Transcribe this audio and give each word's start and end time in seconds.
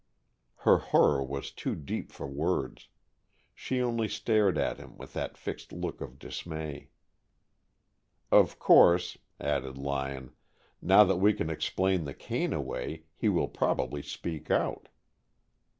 Her 0.65 0.79
horror 0.79 1.23
was 1.23 1.51
too 1.51 1.75
deep 1.75 2.11
for 2.11 2.25
words. 2.25 2.89
She 3.53 3.79
only 3.83 4.07
stared 4.07 4.57
at 4.57 4.79
him, 4.79 4.97
with 4.97 5.13
that 5.13 5.37
fixed 5.37 5.71
look 5.71 6.01
of 6.01 6.17
dismay. 6.17 6.89
"Of 8.31 8.57
course," 8.57 9.19
added 9.39 9.77
Lyon, 9.77 10.33
"now 10.81 11.03
that 11.03 11.17
we 11.17 11.33
can 11.33 11.51
explain 11.51 12.05
the 12.05 12.15
cane 12.15 12.51
away, 12.51 13.03
he 13.15 13.29
will 13.29 13.47
probably 13.47 14.01
speak 14.01 14.49
out." 14.49 14.87